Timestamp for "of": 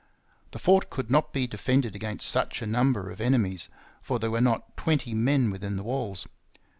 3.11-3.21